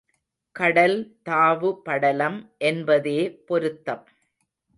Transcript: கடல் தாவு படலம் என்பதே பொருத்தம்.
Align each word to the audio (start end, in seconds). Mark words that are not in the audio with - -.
கடல் 0.55 0.95
தாவு 1.29 1.69
படலம் 1.83 2.39
என்பதே 2.63 3.19
பொருத்தம். 3.45 4.03